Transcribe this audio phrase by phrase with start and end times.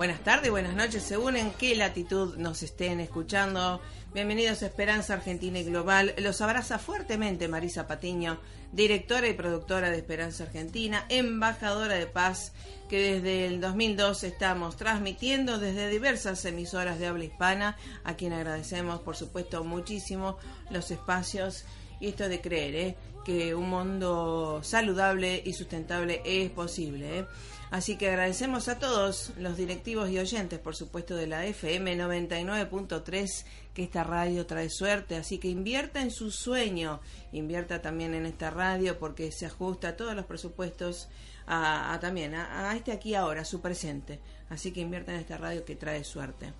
[0.00, 3.82] Buenas tardes, buenas noches, según en qué latitud nos estén escuchando.
[4.14, 6.14] Bienvenidos a Esperanza Argentina y Global.
[6.16, 8.40] Los abraza fuertemente Marisa Patiño,
[8.72, 12.54] directora y productora de Esperanza Argentina, embajadora de paz,
[12.88, 19.00] que desde el 2002 estamos transmitiendo desde diversas emisoras de habla hispana, a quien agradecemos,
[19.00, 20.38] por supuesto, muchísimo
[20.70, 21.66] los espacios
[22.00, 22.96] y esto de creer ¿eh?
[23.24, 27.20] que un mundo saludable y sustentable es posible.
[27.20, 27.26] ¿eh?
[27.70, 33.44] Así que agradecemos a todos los directivos y oyentes, por supuesto, de la FM 99.3,
[33.72, 35.14] que esta radio trae suerte.
[35.14, 37.00] Así que invierta en su sueño,
[37.32, 41.08] invierta también en esta radio, porque se ajusta a todos los presupuestos,
[41.46, 44.18] a, también a, a este aquí ahora, a su presente.
[44.48, 46.52] Así que invierta en esta radio que trae suerte.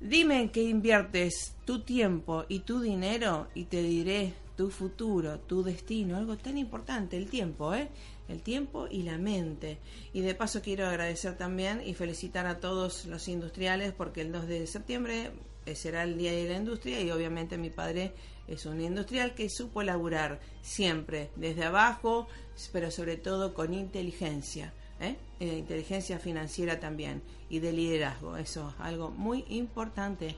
[0.00, 5.62] Dime en qué inviertes tu tiempo y tu dinero y te diré tu futuro, tu
[5.62, 7.88] destino, algo tan importante, el tiempo, ¿eh?
[8.28, 9.78] El tiempo y la mente.
[10.12, 14.46] Y de paso quiero agradecer también y felicitar a todos los industriales porque el 2
[14.46, 15.30] de septiembre
[15.66, 18.12] eh, será el Día de la Industria y obviamente mi padre
[18.48, 22.28] es un industrial que supo laburar siempre desde abajo,
[22.72, 24.72] pero sobre todo con inteligencia.
[25.00, 25.16] ¿eh?
[25.40, 30.36] Eh, inteligencia financiera también y de liderazgo, eso es algo muy importante.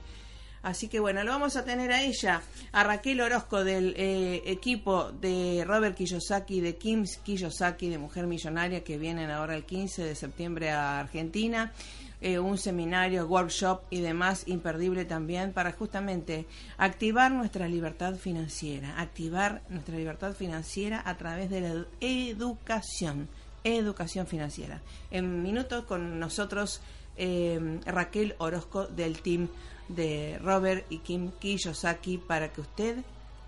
[0.68, 2.42] Así que bueno, lo vamos a tener a ella,
[2.72, 8.84] a Raquel Orozco del eh, equipo de Robert Kiyosaki, de Kim Kiyosaki, de Mujer Millonaria,
[8.84, 11.72] que vienen ahora el 15 de septiembre a Argentina.
[12.20, 16.44] Eh, un seminario, workshop y demás imperdible también para justamente
[16.76, 23.30] activar nuestra libertad financiera, activar nuestra libertad financiera a través de la educación,
[23.64, 24.82] educación financiera.
[25.10, 26.82] En minutos con nosotros
[27.18, 29.48] eh, Raquel Orozco del team
[29.88, 32.98] de Robert y Kim Kiyosaki para que usted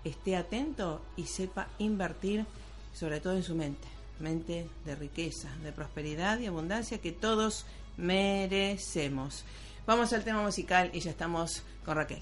[0.03, 2.45] esté atento y sepa invertir
[2.93, 3.87] sobre todo en su mente,
[4.19, 7.65] mente de riqueza, de prosperidad y abundancia que todos
[7.97, 9.45] merecemos.
[9.85, 12.21] Vamos al tema musical y ya estamos con Raquel.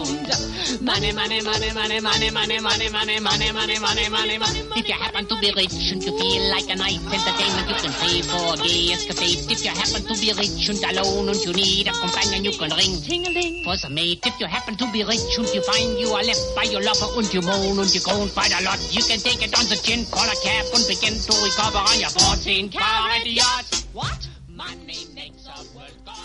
[0.81, 3.19] Money, money, money, money, money, money, money, money, money,
[3.51, 4.61] money, money, money, money.
[4.75, 7.93] If you happen to be rich and you feel like a nice entertainment, you can
[8.01, 9.45] pay for a gay escapade.
[9.45, 12.73] If you happen to be rich and alone and you need a companion, you can
[12.73, 14.25] ring for some mate.
[14.25, 17.13] If you happen to be rich and you find you are left by your lover
[17.13, 19.77] and you moan and you groan quite a lot, you can take it on the
[19.77, 23.70] chin, call a cab and begin to recover on your 14 carat yacht.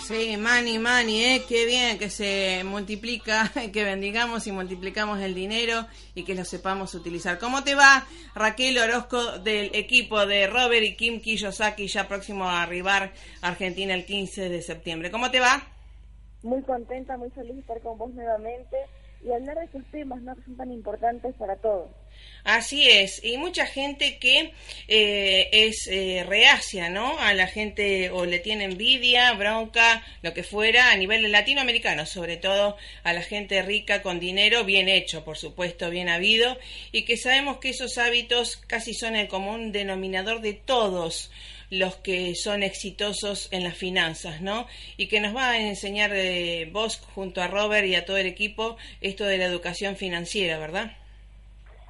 [0.07, 1.43] Sí, money, money, ¿eh?
[1.49, 6.95] Qué bien que se multiplica, que bendigamos y multiplicamos el dinero y que lo sepamos
[6.95, 7.41] utilizar.
[7.41, 12.63] ¿Cómo te va, Raquel Orozco, del equipo de Robert y Kim Kiyosaki, ya próximo a
[12.63, 13.11] arribar
[13.43, 15.11] Argentina el 15 de septiembre?
[15.11, 15.61] ¿Cómo te va?
[16.45, 18.77] Muy contenta, muy feliz de estar con vos nuevamente
[19.25, 20.37] y hablar de estos temas ¿no?
[20.37, 21.91] que son tan importantes para todos.
[22.47, 24.53] Así es, y mucha gente que
[24.87, 27.19] eh, es eh, reacia, ¿no?
[27.19, 32.37] A la gente o le tiene envidia, bronca, lo que fuera, a nivel latinoamericano, sobre
[32.37, 36.57] todo a la gente rica con dinero, bien hecho, por supuesto, bien habido,
[36.93, 41.33] y que sabemos que esos hábitos casi son el común denominador de todos
[41.71, 44.69] los que son exitosos en las finanzas, ¿no?
[44.97, 48.27] Y que nos va a enseñar eh, vos junto a Robert y a todo el
[48.27, 50.97] equipo esto de la educación financiera, ¿verdad?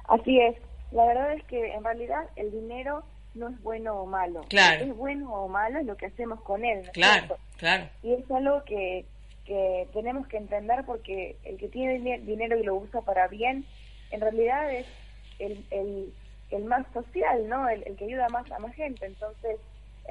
[0.07, 0.55] Así es.
[0.91, 4.41] La verdad es que en realidad el dinero no es bueno o malo.
[4.49, 4.85] Claro.
[4.85, 6.83] Es bueno o malo es lo que hacemos con él.
[6.85, 7.37] ¿no Claro, cierto?
[7.57, 7.89] claro.
[8.03, 9.05] Y es algo que,
[9.45, 13.65] que tenemos que entender porque el que tiene dine- dinero y lo usa para bien,
[14.11, 14.87] en realidad es
[15.39, 16.13] el, el,
[16.51, 17.67] el más social, ¿no?
[17.69, 19.05] El, el que ayuda más a más gente.
[19.05, 19.59] Entonces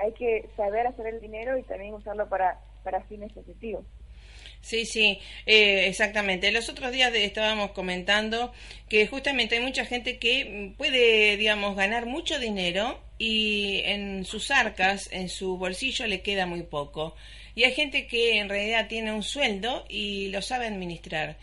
[0.03, 3.85] hay que saber hacer el dinero y también usarlo para, para fines positivos.
[4.67, 6.51] Sí, sí, eh, exactamente.
[6.51, 8.53] Los otros días estábamos comentando
[8.89, 14.51] que justamente hay mucha gente que mm, puede, digamos, ganar mucho dinero y en sus
[14.51, 17.15] arcas, en su bolsillo le queda muy poco.
[17.55, 21.37] Y hay gente que en realidad tiene un sueldo y lo sabe administrar.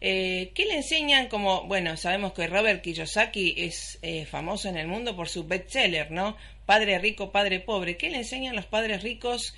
[0.00, 1.28] Eh, ¿Qué le enseñan?
[1.28, 6.10] Como, bueno, sabemos que Robert Kiyosaki es eh, famoso en el mundo por su bestseller,
[6.10, 6.34] ¿no?
[6.64, 7.98] Padre rico, padre pobre.
[7.98, 9.54] ¿Qué le enseñan los padres ricos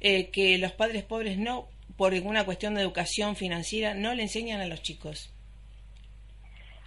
[0.00, 4.60] eh, que los padres pobres no, por alguna cuestión de educación financiera, no le enseñan
[4.60, 5.30] a los chicos?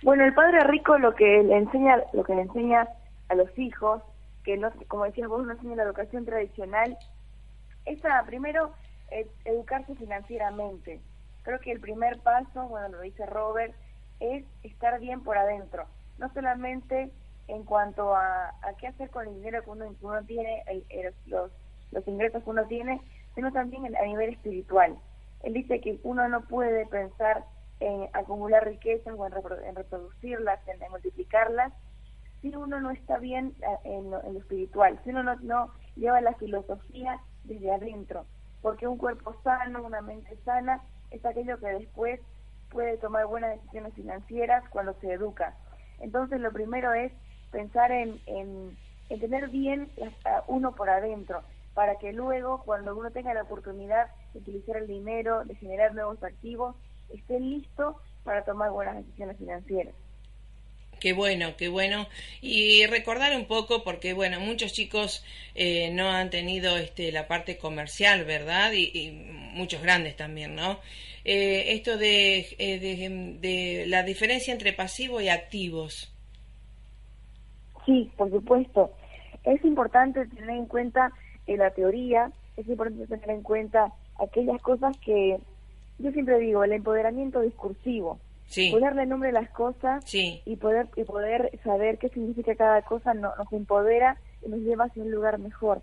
[0.03, 2.87] Bueno, el padre rico lo que le enseña, lo que le enseña
[3.29, 4.01] a los hijos,
[4.43, 6.97] que no, como decías vos, no enseña la educación tradicional,
[7.85, 8.73] es a, primero
[9.11, 11.01] eh, educarse financieramente.
[11.43, 13.73] Creo que el primer paso, bueno, lo dice Robert,
[14.19, 15.85] es estar bien por adentro.
[16.19, 17.09] No solamente
[17.47, 20.63] en cuanto a, qué hacer con el dinero que uno, que uno tiene,
[21.25, 21.49] los,
[21.91, 23.01] los ingresos que uno tiene,
[23.37, 24.97] sino también a nivel espiritual.
[25.41, 27.45] Él dice que uno no puede pensar
[27.79, 31.71] en acumular riquezas o en, repro- en reproducirlas, en, multiplicarlas,
[32.41, 36.19] si uno no está bien eh, en lo, en lo espiritual, si uno no, lleva
[36.19, 38.25] la filosofía desde adentro,
[38.63, 40.81] porque un cuerpo sano, una mente sana,
[41.11, 42.19] es aquello que después
[42.69, 45.55] puede tomar buenas decisiones financieras cuando se educa.
[45.99, 47.11] Entonces lo primero es
[47.51, 48.75] pensar en, en,
[49.09, 49.91] en tener bien
[50.25, 51.43] a uno por adentro,
[51.77, 56.23] para que luego cuando uno tenga la oportunidad de utilizar el dinero, de generar nuevos
[56.23, 56.75] activos,
[57.13, 59.93] esté listo para tomar buenas decisiones financieras.
[60.99, 62.07] Qué bueno, qué bueno.
[62.41, 67.59] Y recordar un poco, porque bueno, muchos chicos eh, no han tenido este, la parte
[67.59, 68.71] comercial, ¿verdad?
[68.71, 69.11] Y, y
[69.53, 70.79] muchos grandes también, ¿no?
[71.25, 76.11] Eh, esto de, eh, de, de la diferencia entre pasivo y activos.
[77.85, 78.91] Sí, por supuesto.
[79.43, 81.11] Es importante tener en cuenta
[81.47, 85.39] eh, la teoría, es importante tener en cuenta aquellas cosas que
[85.99, 90.87] yo siempre digo, el empoderamiento discursivo, Sí, ponerle nombre a las cosas sí, y poder
[90.95, 95.11] y poder saber qué significa cada cosa no- nos empodera y nos lleva hacia un
[95.11, 95.81] lugar mejor.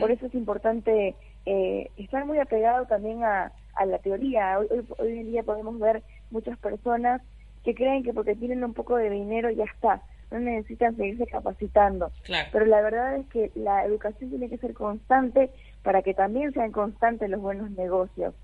[0.00, 1.14] Por eso es importante
[1.46, 4.58] eh, estar muy apegado también a, a la teoría.
[4.58, 6.02] Hoy, hoy, hoy en día podemos ver
[6.32, 7.22] muchas personas
[7.62, 10.02] que creen que porque tienen un poco de dinero ya está,
[10.38, 12.12] necesitan seguirse capacitando.
[12.22, 12.48] claro.
[12.52, 15.50] Pero la verdad es que la educación tiene que ser constante
[15.82, 18.34] para que también sean constantes los buenos negocios.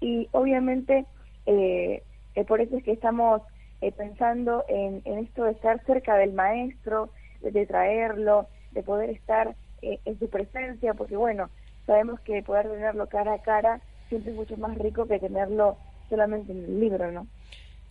[0.00, 1.06] Y obviamente,
[1.46, 2.02] eh,
[2.34, 3.42] eh, por eso es que estamos
[3.80, 9.10] eh, pensando en, en esto de estar cerca del maestro, de, de traerlo, de poder
[9.10, 11.50] estar eh, en su presencia, porque bueno,
[11.86, 15.76] sabemos que poder tenerlo cara a cara siempre es mucho más rico que tenerlo
[16.08, 17.26] solamente en el libro, ¿no?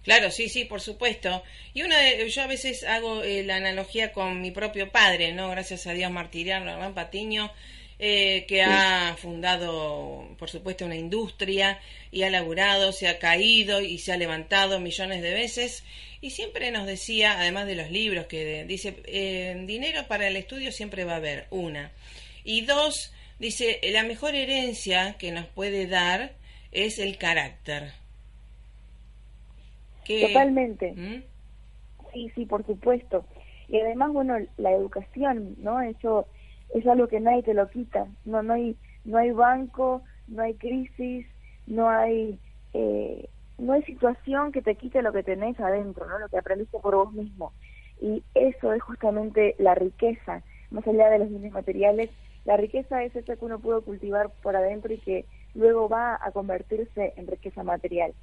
[0.03, 1.43] Claro, sí, sí, por supuesto.
[1.73, 5.49] Y una de, yo a veces hago eh, la analogía con mi propio padre, ¿no?
[5.49, 7.51] Gracias a Dios Martiriano Hernán Patiño,
[7.99, 11.79] eh, que ha fundado, por supuesto, una industria
[12.11, 15.83] y ha laburado, se ha caído y se ha levantado millones de veces.
[16.19, 20.71] Y siempre nos decía, además de los libros, que dice, eh, dinero para el estudio
[20.71, 21.91] siempre va a haber, una.
[22.43, 26.33] Y dos, dice, la mejor herencia que nos puede dar
[26.71, 28.00] es el carácter.
[30.05, 30.93] Totalmente.
[30.93, 31.23] ¿Mm?
[32.13, 33.25] Sí, sí, por supuesto.
[33.67, 35.81] Y además, bueno, la educación, ¿no?
[35.81, 36.27] Eso
[36.73, 38.07] es algo que nadie te lo quita.
[38.25, 41.25] No, no hay, no hay banco, no hay crisis,
[41.67, 42.39] no hay,
[42.73, 46.19] eh, no hay situación que te quite lo que tenés adentro, ¿no?
[46.19, 47.53] Lo que aprendiste por vos mismo.
[48.01, 52.09] Y eso es justamente la riqueza, más allá de los bienes materiales.
[52.45, 56.31] La riqueza es esa que uno pudo cultivar por adentro y que luego va a
[56.31, 58.13] convertirse en riqueza material.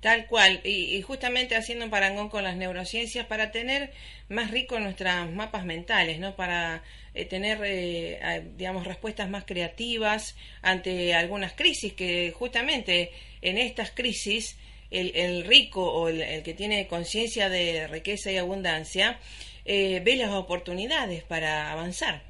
[0.00, 3.90] Tal cual, y, justamente haciendo un parangón con las neurociencias para tener
[4.30, 6.34] más rico nuestros mapas mentales, ¿no?
[6.36, 8.18] Para eh, tener, eh,
[8.56, 13.10] digamos, respuestas más creativas ante algunas crisis que justamente
[13.42, 14.58] en estas crisis
[14.90, 19.18] el, rico o el, que tiene conciencia de riqueza y abundancia
[19.64, 22.22] eh, ve las oportunidades para avanzar.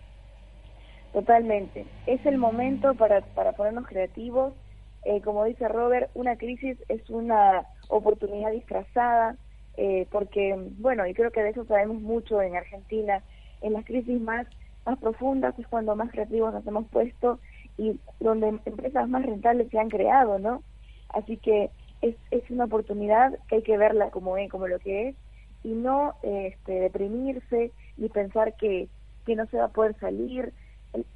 [1.12, 4.55] Totalmente, es el momento para, para ponernos creativos
[5.04, 9.37] eh, como dice Robert, una crisis es una oportunidad disfrazada,
[9.76, 13.23] eh, porque, bueno, y creo que de eso sabemos mucho en Argentina,
[13.62, 14.47] en las crisis más,
[14.85, 17.38] más profundas es cuando más creativos nos hemos puesto
[17.78, 20.62] y donde empresas más rentables se han creado, ¿no?
[21.09, 21.71] Así que
[22.02, 25.16] es, es una oportunidad que hay que verla como, es, como lo que es
[25.62, 28.88] y no este, deprimirse ni pensar que,
[29.26, 30.52] que no se va a poder salir.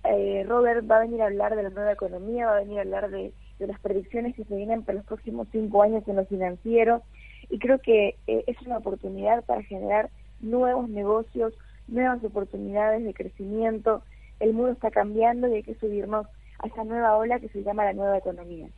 [0.05, 2.83] Eh, Robert va a venir a hablar de la nueva economía, va a venir a
[2.83, 6.27] hablar de de las predicciones que se vienen para los próximos cinco años en lo
[6.27, 7.03] financiero
[7.51, 11.55] y creo que eh, es una oportunidad para generar nuevos negocios,
[11.89, 14.03] nuevas oportunidades de crecimiento.
[14.41, 16.27] El mundo está cambiando y hay que subirnos
[16.59, 18.69] a esta nueva ola que se llama la nueva economía.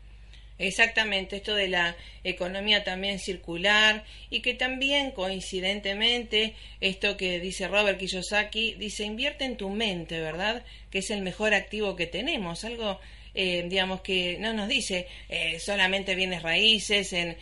[0.58, 7.98] Exactamente, esto de la economía también circular y que también coincidentemente esto que dice Robert
[7.98, 10.64] Kiyosaki, dice invierte en tu mente, ¿verdad?
[10.90, 12.98] Que es el mejor activo que tenemos, algo
[13.38, 17.36] eh, digamos que no nos dice eh, solamente bienes raíces, en,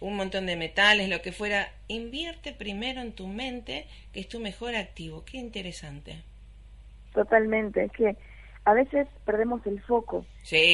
[0.00, 1.68] un montón de metales, lo que fuera.
[1.86, 5.24] Invierte primero en tu mente, que es tu mejor activo.
[5.24, 6.22] Qué interesante.
[7.12, 8.16] Totalmente, es que
[8.64, 10.24] a veces perdemos el foco.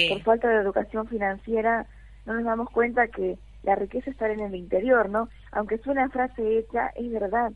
[0.09, 1.87] Por falta de educación financiera
[2.27, 5.29] no nos damos cuenta que la riqueza está en el interior, ¿no?
[5.51, 7.53] Aunque suena frase hecha, es verdad,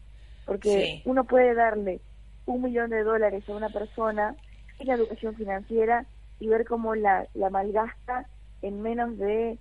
[0.47, 2.01] porque uno puede darle
[2.47, 4.35] un millón de dólares a una persona
[4.85, 6.07] la educación financiera
[6.39, 8.27] y ver cómo la, la malgasta
[8.63, 9.59] en menos de,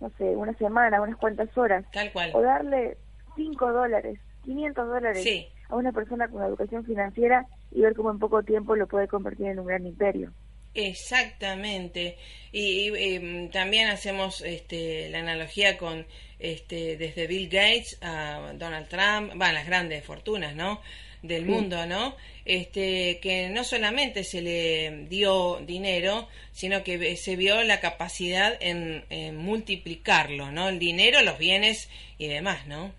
[0.00, 1.84] no sé, una semana, unas cuantas horas.
[1.92, 2.30] Tal cual.
[2.34, 2.96] O darle
[3.36, 8.42] 5 dólares, 500 dólares a una persona con educación financiera y ver cómo en poco
[8.42, 10.32] tiempo lo puede convertir en un gran imperio.
[10.76, 12.16] Exactamente.
[12.52, 16.06] Y, em, también hacemos este, la analogía con
[16.38, 20.80] este, desde Bill Gates a Donald Trump, van las grandes fortunas, ¿no?
[21.22, 22.14] del mundo, ¿no?
[22.44, 29.04] Este, que no solamente se le dio dinero, sino que se vio la capacidad en,
[29.36, 30.68] multiplicarlo, ¿no?
[30.68, 32.92] El dinero, los bienes y demás, ¿no?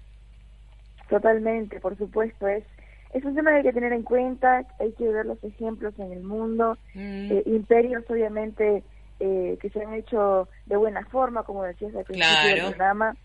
[1.10, 2.64] Totalmente, por supuesto, es
[3.18, 6.12] es un tema que hay que tener en cuenta, hay que ver los ejemplos en
[6.12, 7.32] el mundo, mm.
[7.32, 8.84] eh, imperios obviamente
[9.20, 13.16] eh, que se han hecho de buena forma, como decías al principio del programa,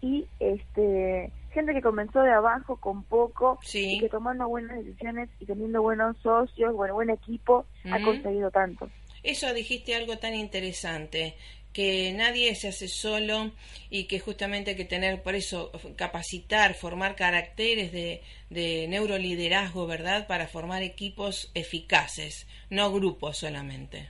[0.00, 5.46] y este gente que comenzó de abajo con poco y que tomando buenas decisiones y
[5.46, 8.90] teniendo buenos socios, bueno, buen equipo, ha conseguido tanto.
[9.22, 11.34] Eso dijiste algo tan interesante
[11.76, 13.50] que nadie se hace solo
[13.90, 20.26] y que justamente hay que tener, por eso, capacitar, formar caracteres de, de neuroliderazgo, ¿verdad?
[20.26, 24.08] Para formar equipos eficaces, no grupos solamente.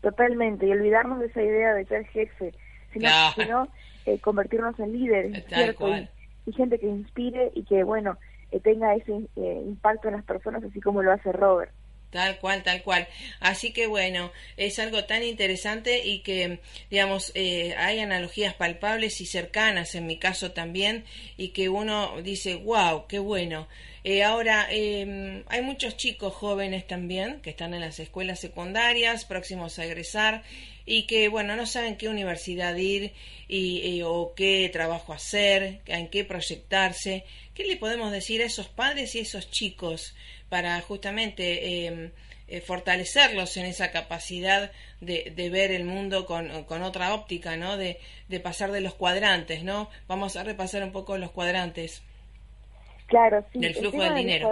[0.00, 2.54] Totalmente, y olvidarnos de esa idea de ser jefe,
[2.94, 3.68] sino,
[4.06, 5.94] eh, convertirnos en líderes, ¿cierto?
[6.46, 8.16] y gente que inspire y que, bueno,
[8.52, 11.72] eh, tenga ese eh, impacto en las personas, así como lo hace Robert.
[12.10, 13.06] Tal cual, tal cual.
[13.38, 16.58] Así que bueno, es algo tan interesante y que,
[16.90, 21.04] digamos, eh, hay analogías palpables y cercanas en mi caso también
[21.36, 23.68] y que uno dice, wow, qué bueno.
[24.24, 29.84] ahora, em, hay muchos chicos jóvenes también que están en las escuelas secundarias, próximos a
[29.84, 30.42] egresar
[30.86, 33.12] y que, bueno, no saben qué universidad ir
[33.46, 37.24] y, o qué trabajo hacer, en qué proyectarse.
[37.54, 40.14] ¿Qué le podemos decir a esos padres y a esos chicos
[40.50, 42.10] para justamente em,
[42.48, 47.76] eh, fortalecerlos en esa capacidad de, de ver el mundo con, con, otra óptica, ¿no?
[47.76, 49.88] De, de pasar de los cuadrantes, ¿no?
[50.08, 52.02] Vamos a repasar un poco los cuadrantes.
[53.06, 53.60] Claro, sí.
[53.60, 54.50] Del flujo del dinero.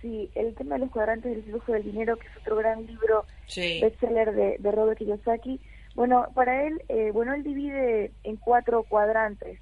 [0.00, 3.26] sí, el tema de los cuadrantes del flujo del dinero, que es otro gran libro
[3.54, 5.60] bestseller de, de Robert Kiyosaki.
[5.94, 9.58] Bueno, para él, eh, bueno, él divide en cuatro cuadrantes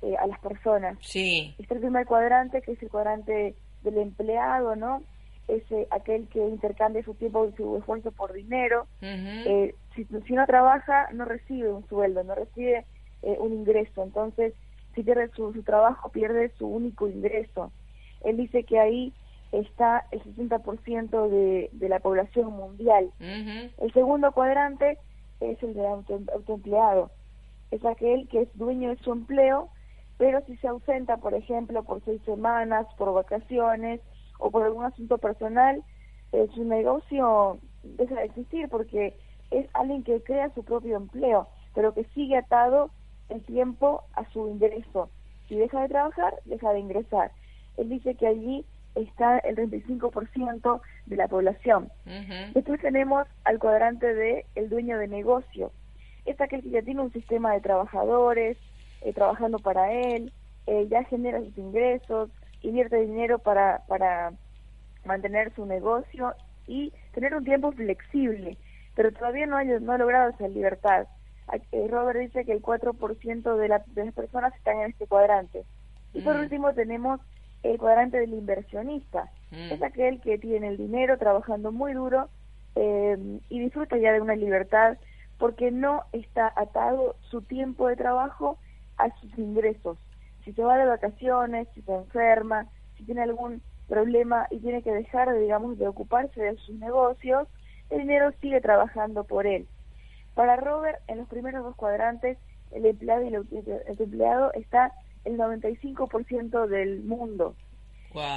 [0.00, 0.96] eh, a las personas.
[1.02, 1.54] Sí.
[1.58, 5.02] Está el primer cuadrante, que es el cuadrante del empleado, ¿no?
[5.48, 8.86] es eh, aquel que intercambia su tiempo y su esfuerzo por dinero.
[9.00, 12.84] eh, si, si, no trabaja, no recibe un sueldo, no recibe
[13.22, 14.02] eh, un ingreso.
[14.02, 14.54] Entonces,
[14.94, 17.70] si pierde su, su, trabajo, pierde su único ingreso.
[18.24, 19.12] Él dice que ahí
[19.52, 23.10] está el 60% de, de la población mundial.
[23.20, 24.98] El segundo cuadrante
[25.40, 27.10] es el de auto, autoempleado.
[27.70, 29.68] Es aquel que es dueño de su empleo,
[30.18, 34.00] pero si se ausenta, por ejemplo, por seis semanas, por vacaciones,
[34.38, 35.82] o por algún asunto personal,
[36.32, 39.16] eh, su negocio deja de existir porque
[39.50, 42.90] es alguien que crea su propio empleo, pero que sigue atado
[43.28, 45.10] el tiempo a su ingreso.
[45.48, 47.30] Si deja de trabajar, deja de ingresar.
[47.76, 51.90] Él dice que allí está el 35% de la población.
[52.54, 55.70] Después tenemos al cuadrante de el dueño de negocio.
[56.24, 58.56] Es aquel que ya tiene un sistema de trabajadores
[59.06, 60.32] eh, trabajando para él,
[60.66, 62.28] eh, ya genera sus ingresos,
[62.62, 64.32] invierte dinero para, para
[65.04, 66.34] mantener su negocio
[66.66, 68.58] y tener un tiempo flexible,
[68.96, 71.06] pero todavía no ha, no ha logrado esa libertad.
[71.70, 75.62] Eh, Robert dice que el 4% de, la, de las personas están en este cuadrante.
[76.12, 76.40] Y por mm.
[76.40, 77.20] último tenemos
[77.62, 79.30] el cuadrante del inversionista.
[79.52, 79.70] Mm.
[79.70, 82.28] Es aquel que tiene el dinero trabajando muy duro
[82.74, 84.98] eh, y disfruta ya de una libertad
[85.38, 88.58] porque no está atado su tiempo de trabajo
[88.98, 89.98] a sus ingresos
[90.46, 94.92] si se va de vacaciones, si se enferma, si tiene algún problema y tiene que
[94.92, 97.48] dejar, digamos, de ocuparse de sus negocios,
[97.90, 99.66] el dinero sigue trabajando por él.
[100.34, 102.38] Para Robert, en los primeros dos cuadrantes,
[102.70, 103.44] el empleado y el,
[103.98, 104.92] empleado está
[105.24, 107.56] el 95% del mundo.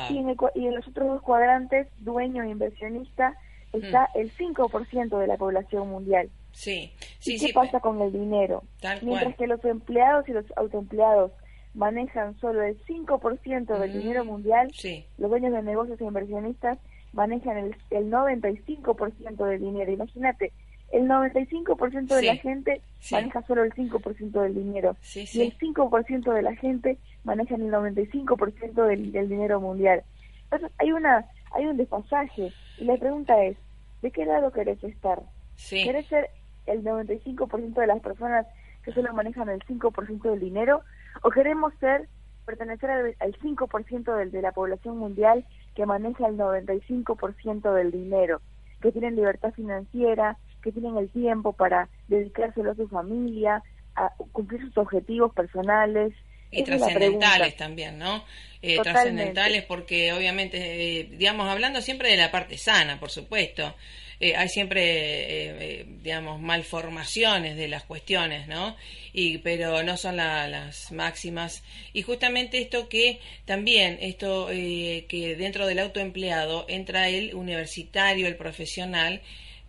[0.09, 3.35] Y, en y, en los otros dos cuadrantes, dueño e inversionista,
[3.71, 4.19] está mm.
[4.19, 6.29] el 5% de la población mundial.
[6.59, 8.63] Sí, sí, ¿Y qué pasa con el dinero?
[9.01, 11.31] Mientras que los empleados y los autoempleados
[11.73, 14.69] manejan solo el 5% del dinero mm, mundial,
[15.17, 16.77] los dueños de negocios e inversionistas
[17.13, 19.89] manejan el, el 95% del dinero.
[19.89, 20.51] Imagínate,
[20.91, 26.41] el 95% de la gente maneja solo el 5% del dinero y el 5% de
[26.41, 30.03] la gente maneja el 95% del, del dinero mundial.
[30.43, 33.55] Entonces hay una hay un desfasaje y la pregunta es,
[34.01, 35.21] ¿de qué lado querés estar?
[35.69, 36.29] ¿Querés ser
[36.69, 38.45] el 95% de las personas
[38.83, 40.81] que solo manejan el 5% del dinero
[41.21, 42.07] o queremos ser
[42.45, 48.41] pertenecer al, al 5% del, de la población mundial que maneja el 95% del dinero,
[48.81, 53.63] que tienen libertad financiera, que tienen el tiempo para dedicárselo a su familia,
[53.95, 56.13] a cumplir sus objetivos personales.
[56.51, 58.23] Y trascendentales también, ¿no?
[58.61, 63.75] Eh, trascendentales porque obviamente, eh, digamos, hablando siempre de la parte sana, por supuesto,
[64.21, 68.75] eh, hay siempre, eh, eh, digamos, malformaciones de las cuestiones, ¿no?
[69.13, 71.63] Y, pero no son las máximas.
[71.93, 79.21] Y justamente esto que también, esto que dentro del autoempleado entra el universitario, el profesional,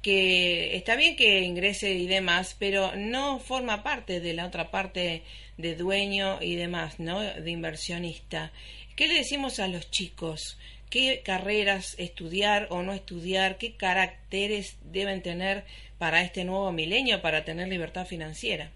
[0.03, 5.23] que está bien que ingrese y demás, pero no forma parte de la otra parte
[5.59, 7.21] de dueño y demás, ¿no?
[7.21, 8.51] De inversionista.
[8.97, 10.59] ¿Qué le decimos a los chicos?
[10.91, 15.65] Qué carreras estudiar o no estudiar, qué caracteres deben tener
[15.99, 18.71] para este nuevo milenio, para tener libertad financiera.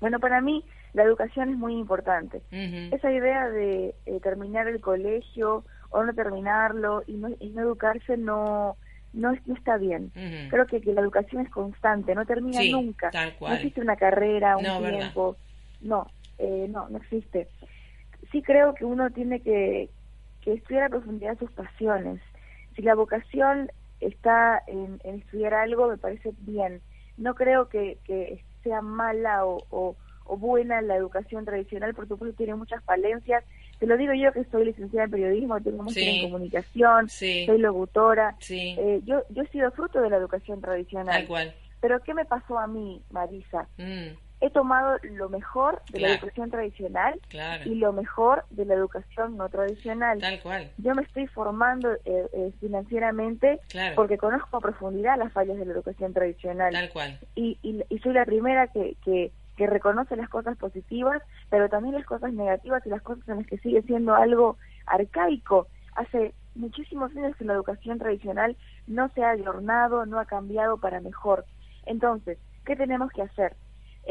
[0.00, 2.42] Bueno, para mí la educación es muy importante.
[2.50, 8.76] Esa idea de eh, terminar el colegio o no terminarlo y no, educarse no,
[9.12, 10.10] no, está bien.
[10.50, 13.10] Creo que, que, la educación es constante, no termina nunca.
[13.40, 15.36] No existe una carrera, un tiempo.
[15.80, 16.06] No,
[16.38, 17.48] eh, no, no existe.
[18.32, 19.90] Sí creo que uno tiene que,
[20.40, 22.20] que estudiar a profundidad sus pasiones.
[22.74, 26.80] Si la vocación está en, estudiar algo, me parece bien.
[27.16, 29.96] No creo que, que sea mala o, o,
[30.36, 33.42] buena la educación tradicional, por supuesto tiene muchas falencias.
[33.80, 38.36] Te lo digo yo que soy licenciada en periodismo, tengo mucha en comunicación, soy locutora.
[38.48, 41.26] Eh, yo, yo he sido fruto de la educación tradicional.
[41.80, 43.66] Pero ¿qué me pasó a mí, Marisa?
[43.76, 47.20] Mm he tomado lo mejor de la educación tradicional
[47.64, 50.18] y lo mejor de la educación no tradicional.
[50.18, 50.70] Tal cual.
[50.78, 53.60] Yo me estoy formando eh, eh, financieramente
[53.94, 56.72] porque conozco a profundidad las fallas de la educación tradicional.
[56.72, 57.18] Tal cual.
[57.34, 62.06] Y, y, soy la primera que, que, que, reconoce las cosas positivas, pero también las
[62.06, 65.66] cosas negativas y las cosas en las que sigue siendo algo arcaico.
[65.96, 71.00] Hace muchísimos años que la educación tradicional no se ha adornado, no ha cambiado para
[71.00, 71.44] mejor.
[71.84, 73.54] Entonces, ¿qué tenemos que hacer?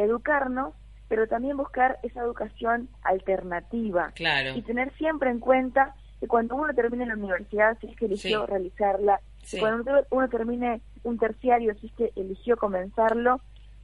[0.03, 0.73] Educarnos,
[1.07, 4.11] pero también buscar esa educación alternativa.
[4.15, 4.51] Claro.
[4.55, 8.41] Y tener siempre en cuenta que cuando uno termine la universidad, si es que eligió
[8.41, 8.45] Sí.
[8.51, 9.57] realizarla, Sí.
[9.57, 13.39] que cuando uno termine un terciario, si es que eligió comenzarlo,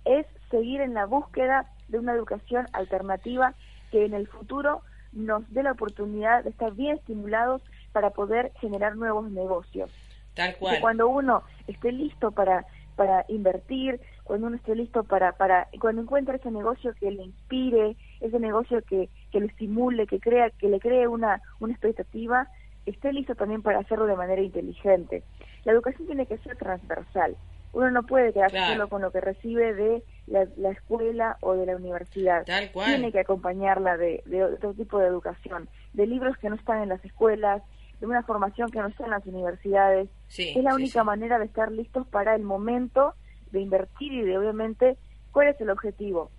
[0.05, 3.53] es seguir en la búsqueda de una educación alternativa
[3.91, 4.81] que en el futuro
[5.13, 7.61] nos dé la oportunidad de estar bien estimulados
[7.93, 9.89] para poder generar nuevos negocios.
[10.35, 10.81] Tal Que cual.
[10.81, 12.65] cuando uno esté listo para
[12.97, 17.95] para invertir, cuando uno esté listo para para cuando encuentre ese negocio que le inspire,
[18.19, 22.49] ese negocio que que lo estimule, que crea que le cree una una expectativa,
[22.85, 25.23] esté listo también para hacerlo de manera inteligente.
[25.63, 27.37] La educación tiene que ser transversal.
[27.73, 28.73] Uno no puede quedarse Claro.
[28.73, 32.45] solo con lo que recibe de la, la escuela o de la universidad.
[32.45, 32.87] Tal cual.
[32.87, 36.89] Tiene que acompañarla de, de otro tipo de educación, de libros que no están en
[36.89, 37.61] las escuelas,
[37.99, 40.09] de una formación que no está en las universidades.
[40.27, 41.05] Sí, es la sí, única sí.
[41.05, 43.13] manera de estar listos para el momento
[43.55, 44.97] de invertir y de obviamente
[45.31, 46.29] cuál es el objetivo.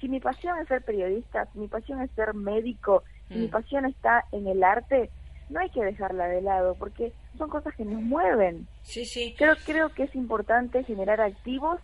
[0.00, 3.50] Si mi pasión es ser periodista, si mi pasión es ser médico, si mi Mm.
[3.50, 5.08] pasión está en el arte,
[5.48, 8.66] no hay que dejarla de lado porque son cosas que nos mueven.
[8.82, 9.34] Sí, sí.
[9.38, 11.80] Creo, creo que es importante generar activos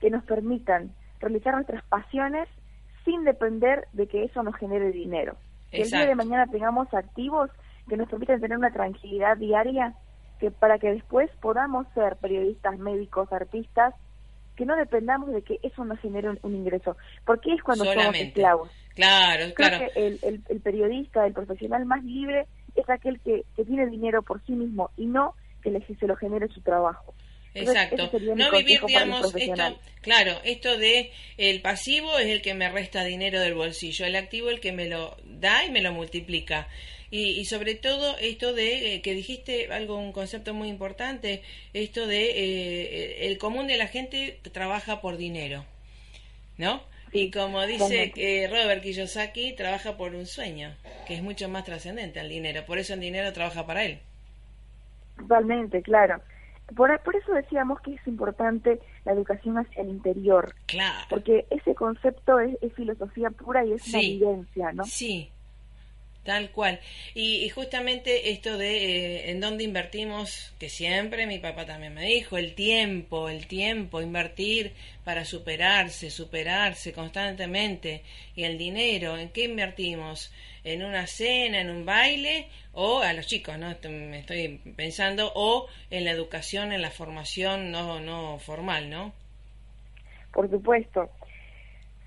[0.00, 2.48] que nos permitan realizar nuestras pasiones
[3.04, 5.36] sin depender de que eso nos genere dinero.
[5.70, 7.50] Que el día de mañana tengamos activos
[7.88, 9.94] que nos permitan tener una tranquilidad diaria
[10.40, 13.94] que para que después podamos ser periodistas, médicos, artistas,
[14.56, 16.96] que no dependamos de que eso nos genere un, un ingreso.
[17.24, 18.28] Porque es cuando somos Solamente.
[18.28, 18.70] esclavos.
[18.94, 19.78] Claro, Creo claro.
[19.92, 24.22] que el, el, el periodista, el profesional más libre es aquel que, que tiene dinero
[24.22, 27.14] por sí mismo y no que le, se lo genere su trabajo.
[27.54, 28.10] Exacto.
[28.36, 33.40] No vivir, digamos, esto, claro, esto de el pasivo es el que me resta dinero
[33.40, 36.68] del bolsillo, el activo el que me lo da y me lo multiplica.
[37.10, 41.42] Y, y sobre todo esto de eh, que dijiste algo, un concepto muy importante,
[41.72, 45.64] esto de eh, el común de la gente trabaja por dinero,
[46.58, 46.82] ¿no?
[47.12, 50.74] Y como dice eh, Robert Kiyosaki, trabaja por un sueño,
[51.06, 54.00] que es mucho más trascendente al dinero, por eso el dinero trabaja para él.
[55.16, 56.20] Totalmente, claro.
[56.74, 61.06] Por, por eso decíamos que es importante la educación hacia el interior, Claro.
[61.08, 64.18] porque ese concepto es, es filosofía pura y es una Sí.
[64.18, 64.84] vivencia, ¿no?
[64.84, 65.30] Sí,
[66.26, 66.78] tal cual.
[67.14, 72.36] Y, justamente esto de eh, en dónde invertimos, que siempre mi papá también me dijo,
[72.36, 74.72] el tiempo, el tiempo, invertir
[75.04, 78.02] para superarse, superarse constantemente.
[78.34, 80.30] Y el dinero, ¿en qué invertimos?
[80.64, 82.48] ¿En una cena, en un baile?
[82.74, 83.74] O a los chicos, ¿no?
[83.88, 89.14] Me estoy pensando, o en la educación, en la formación no, no formal, ¿no?
[90.32, 91.08] Por supuesto.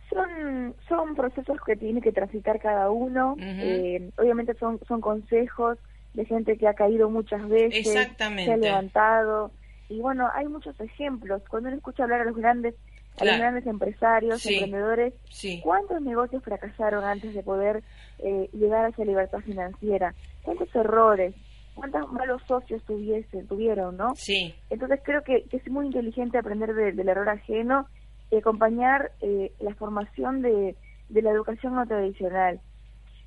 [0.10, 3.36] Son, son procesos que tiene que transitar cada uno.
[3.40, 5.78] Eh, obviamente son, son consejos
[6.14, 8.46] de gente que ha caído muchas veces, Exactamente.
[8.46, 9.52] se ha levantado.
[9.88, 11.44] Y bueno, hay muchos ejemplos.
[11.50, 12.76] Cuando uno escucha hablar a los grandes,
[13.20, 14.54] a los grandes empresarios, Sí.
[14.56, 17.84] emprendedores, Sí, ¿Cuántos negocios fracasaron antes de poder
[18.20, 20.14] eh, llegar a esa libertad financiera?
[20.42, 21.34] ¿Cuántos errores?
[21.76, 24.14] ¿Cuántos malos socios tuviesen, tuvieron, no?
[24.16, 27.88] sí, Entonces creo que, que es muy inteligente aprender de- del error ajeno
[28.32, 30.76] y acompañar eh, la formación de,
[31.10, 32.60] de la educación no tradicional.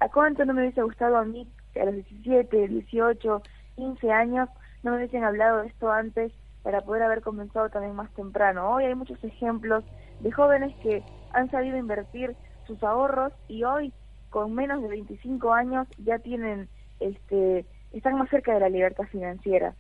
[0.01, 1.49] ¿A cuánto no me hubiese gustado a mí
[1.81, 3.43] a los 17, 18,
[3.77, 4.49] 15 años
[4.83, 8.71] no me hubiesen hablado de esto antes para poder haber comenzado también más temprano?
[8.71, 9.85] Hoy hay muchos ejemplos
[10.21, 12.37] de jóvenes que han sabido invertir
[12.67, 13.93] sus ahorros y hoy
[14.31, 16.69] con menos de 25 años ya tienen
[17.01, 19.75] este están más cerca de la libertad financiera.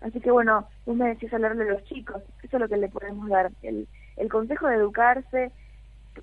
[0.00, 2.88] Así que bueno, tú me decías hablarle a los chicos, eso es lo que le
[2.88, 5.52] podemos dar, el, el consejo de educarse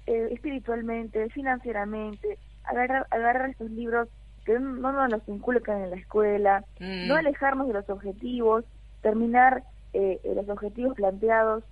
[0.07, 4.09] eh, espiritualmente, financieramente, agarrar, agarrar estos libros
[4.45, 7.07] que no no nos los inculcan en la escuela, Mm.
[7.07, 8.65] no alejarnos de los objetivos,
[9.01, 11.63] terminar eh, eh, los objetivos planteados,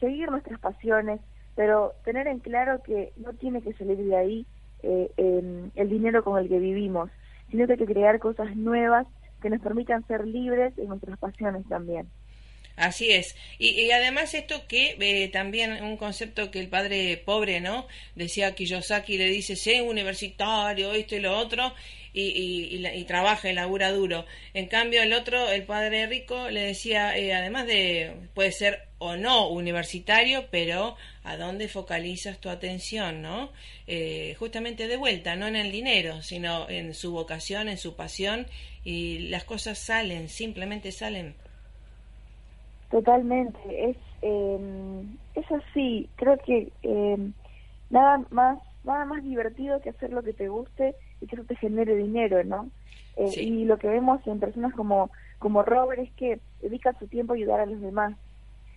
[0.00, 1.20] seguir nuestras pasiones,
[1.56, 4.46] pero tener en claro que no tiene que salir de ahí
[4.82, 7.10] eh, em, el dinero con el que vivimos,
[7.50, 9.06] sino que hay que crear cosas nuevas
[9.40, 12.08] que nos permitan ser libres en nuestras pasiones también.
[12.76, 13.36] Así es.
[13.58, 17.86] Y, además esto que eh, también un concepto que el padre pobre, ¿no?
[18.14, 21.74] Decía Kiyosaki, le dice, sé universitario, esto y lo otro,
[22.14, 24.24] y, y, y, y trabaja y labura duro.
[24.54, 29.16] En cambio, el otro, el padre rico, le decía, eh, además de, puede ser o
[29.16, 33.52] no universitario, pero a dónde focalizas tu atención, ¿no?
[33.86, 38.46] Eh, justamente de vuelta, no en el dinero, sino en su vocación, en su pasión,
[38.84, 41.34] y las cosas salen, simplemente salen.
[42.92, 45.02] Totalmente, es eh,
[45.34, 46.10] es así.
[46.16, 47.30] Creo que eh,
[47.88, 51.56] nada más nada más divertido que hacer lo que te guste y que eso te
[51.56, 52.68] genere dinero, ¿no?
[53.16, 57.32] Eh, y lo que vemos en personas como, como Robert es que dedica su tiempo
[57.32, 58.14] a ayudar a los demás.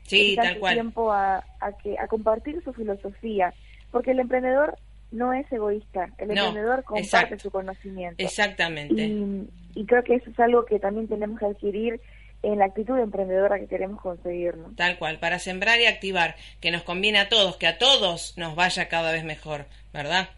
[0.04, 3.54] Sí, dedica su tiempo a, a, que, a compartir su filosofía.
[3.91, 4.78] Porque el emprendedor
[5.12, 8.23] no es egoísta, el emprendedor comparte su conocimiento.
[8.23, 9.04] Exactamente.
[9.04, 11.99] Y, y creo que eso es algo que también tenemos que adquirir
[12.43, 14.55] en la actitud emprendedora que queremos conseguir.
[14.75, 18.55] Tal cual, para sembrar y activar, que nos conviene a todos, que a todos nos
[18.55, 20.29] vaya cada vez mejor, ¿verdad?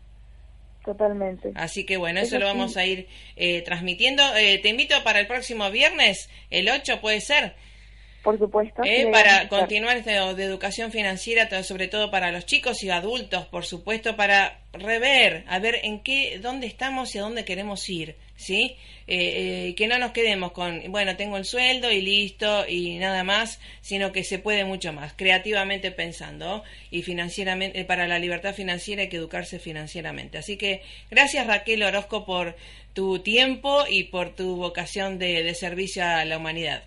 [0.87, 1.51] Totalmente.
[1.55, 4.23] Así que bueno, eso, lo vamos a ir eh, transmitiendo.
[4.37, 7.55] Eh, te invito para el próximo viernes, el 8 puede ser.
[8.23, 8.83] Por supuesto.
[8.85, 14.15] Eh, para continuar de, educación financiera, sobre todo para los chicos y adultos, por supuesto,
[14.15, 18.15] para rever, a ver en qué, dónde estamos y a dónde queremos ir.
[18.37, 18.77] ¿Sí?
[19.07, 23.23] Eh, eh, que no nos quedemos con, bueno, tengo el sueldo y listo y nada
[23.23, 29.01] más, sino que se puede mucho más, creativamente pensando y financieramente, para la libertad financiera
[29.01, 30.37] hay que educarse financieramente.
[30.37, 32.55] Así que gracias Raquel Orozco por
[32.93, 36.83] tu tiempo y por tu vocación de, de servicio a la humanidad.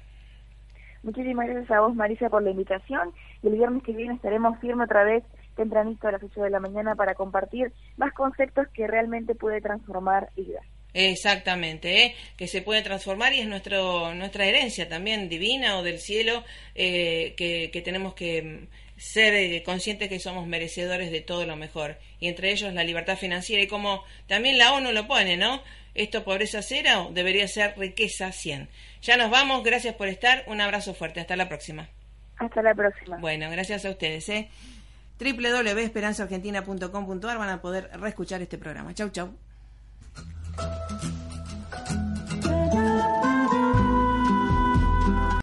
[1.03, 3.13] Muchísimas gracias a vos, Marisa, por la invitación.
[3.43, 5.25] Y el viernes que viene estaremos firme otra vez
[5.57, 10.29] tempranito a las 8 de la mañana para compartir más conceptos que realmente puede transformar
[10.37, 10.65] vidas.
[10.93, 12.15] Exactamente, ¿eh?
[12.37, 17.35] que se puede transformar y es nuestro, nuestra herencia también divina o del cielo eh,
[17.37, 21.99] que, que, tenemos que mm, ser eh, conscientes que somos merecedores de todo lo mejor
[22.19, 25.63] y entre ellos la libertad financiera y como también la ONU lo pone, ¿no?
[25.95, 28.69] Esto pobreza cero debería ser riqueza 100.
[29.03, 31.89] Ya nos vamos, gracias por estar, un abrazo fuerte, hasta la próxima.
[32.37, 33.19] Hasta la próxima.
[33.19, 34.29] Bueno, gracias a ustedes.
[34.29, 34.49] ¿eh?
[35.21, 38.95] www.esperanzaargentina.com.ar van a poder reescuchar este programa.
[38.95, 39.50] Chau, chau.
[40.61, 41.30] えっ?